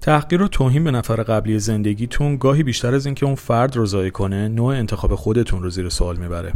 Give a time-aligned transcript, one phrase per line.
[0.00, 4.10] تحقیر و توهین به نفر قبلی زندگیتون گاهی بیشتر از اینکه اون فرد رو ضایع
[4.10, 6.52] کنه نوع انتخاب خودتون رو زیر سوال می‌بره.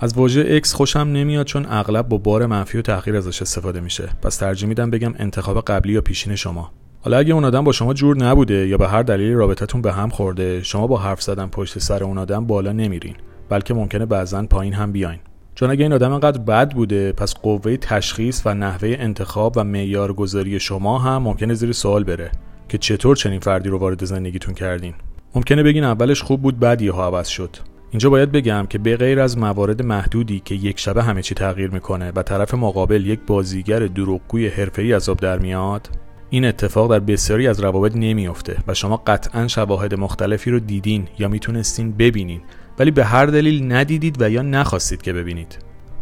[0.00, 4.08] از واژه اکس خوشم نمیاد چون اغلب با بار منفی و تحقیر ازش استفاده میشه.
[4.22, 6.70] پس ترجیح میدم بگم انتخاب قبلی یا پیشین شما.
[7.00, 10.08] حالا اگه اون آدم با شما جور نبوده یا به هر دلیلی رابطتون به هم
[10.08, 13.14] خورده شما با حرف زدن پشت سر اون آدم بالا نمیرین.
[13.48, 15.18] بلکه ممکنه بعضا پایین هم بیاین.
[15.54, 20.60] چون اگه این آدم انقدر بد بوده پس قوه تشخیص و نحوه انتخاب و معیارگذاری
[20.60, 22.30] شما هم ممکنه زیر سوال بره.
[22.74, 24.94] که چطور چنین فردی رو وارد زندگیتون کردین.
[25.34, 27.56] ممکنه بگین اولش خوب بود بعد یهو عوض شد.
[27.90, 31.70] اینجا باید بگم که به غیر از موارد محدودی که یک شبه همه چی تغییر
[31.70, 35.88] می‌کنه و طرف مقابل یک بازیگر دروغگوی حرفه‌ای از آب در میاد
[36.30, 41.28] این اتفاق در بسیاری از روابط نمیافته و شما قطعا شواهد مختلفی رو دیدین یا
[41.28, 42.40] می‌تونستین ببینین
[42.78, 45.58] ولی به هر دلیل ندیدید و یا نخواستید که ببینید.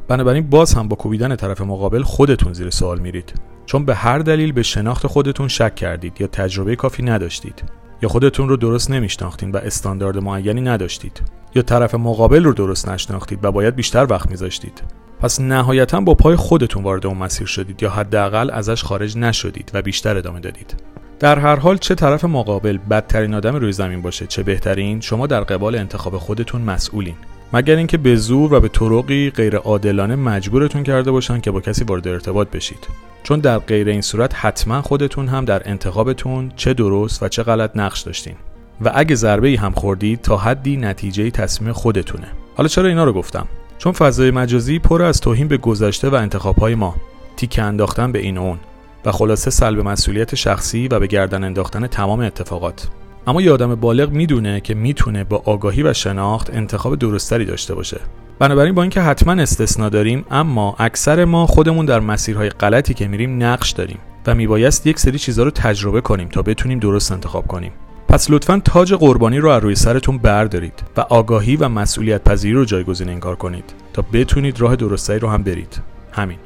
[0.09, 3.52] بنابراین باز هم با کوبیدن طرف مقابل خودتون زیر سوال میرید.
[3.73, 7.63] چون به هر دلیل به شناخت خودتون شک کردید یا تجربه کافی نداشتید.
[8.03, 11.23] یا خودتون رو درست نمیشناختین و استاندارد معینی نداشتید.
[11.55, 14.83] یا طرف مقابل رو درست نشناختید و باید بیشتر وقت میذاشتید.
[15.21, 19.83] پس نهایتا با پای خودتون وارد اون مسیر شدید یا حداقل ازش خارج نشدید و
[19.83, 20.75] بیشتر ادامه دادید.
[21.19, 25.41] در هر حال چه طرف مقابل بدترین آدم روی زمین باشه چه بهترین شما در
[25.41, 27.17] قبال انتخاب خودتون مسئولین.
[27.53, 31.85] مگر اینکه به زور و به طرقی غیر عادلانه مجبورتون کرده باشن که با کسی
[31.85, 32.89] وارد ارتباط بشید.
[33.23, 37.71] چون در غیر این صورت حتما خودتون هم در انتخابتون چه درست و چه غلط
[37.77, 38.35] نقش داشتین.
[38.81, 42.27] و اگه ضربه ای هم خوردید تا حدی نتیجه تصمیم خودتونه.
[42.57, 43.47] حالا چرا اینا رو گفتم؟
[43.79, 46.97] چون فضای مجازی پر از توهین به گذشته و انتخابهای ما.
[47.37, 48.59] تیکه انداختن به این اون.
[49.05, 52.89] و خلاصه سلب مسئولیت شخصی و به گردن انداختن تمام اتفاقات.
[53.27, 58.01] اما یه آدم بالغ می‌دونه که می‌تونه با آگاهی و شناخت انتخاب درستری داشته باشه.
[58.39, 63.43] بنابراین با اینکه حتما استثنا داریم اما اکثر ما خودمون در مسیرهای غلطی که میریم
[63.43, 67.73] نقش داریم و میبایست یک سری چیزها رو تجربه کنیم تا بتونیم درست انتخاب کنیم.
[68.09, 72.65] پس لطفا تاج قربانی رو از روی سرتون بردارید و آگاهی و مسئولیت پذیری رو
[72.65, 75.81] جایگزین این کار کنید تا بتونید راه درستری رو هم برید.
[76.13, 76.39] همین.